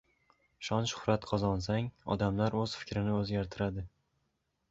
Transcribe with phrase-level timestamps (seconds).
[0.67, 3.87] Shon-shuhrat qozonsang, odamlar o‘z fikrini o‘zgartiradi.